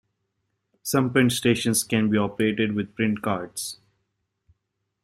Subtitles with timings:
[0.81, 3.77] Some print stations can be operated with print cards.